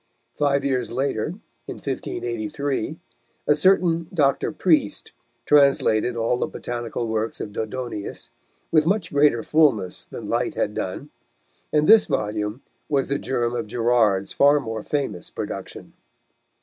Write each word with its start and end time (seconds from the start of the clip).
Five 0.33 0.65
years 0.65 0.91
later, 0.91 1.27
in 1.67 1.75
1583, 1.75 2.97
a 3.45 3.53
certain 3.53 4.07
Dr. 4.11 4.51
Priest 4.51 5.11
translated 5.45 6.17
all 6.17 6.37
the 6.37 6.47
botanical 6.47 7.07
works 7.07 7.39
of 7.39 7.53
Dodonaeus, 7.53 8.31
with 8.71 8.87
much 8.87 9.13
greater 9.13 9.43
fulness 9.43 10.05
than 10.05 10.27
Lyte 10.27 10.55
had 10.55 10.73
done, 10.73 11.11
and 11.71 11.87
this 11.87 12.05
volume 12.05 12.63
was 12.89 13.09
the 13.09 13.19
germ 13.19 13.53
of 13.53 13.67
Gerard's 13.67 14.33
far 14.33 14.59
more 14.59 14.81
famous 14.81 15.29
production. 15.29 15.93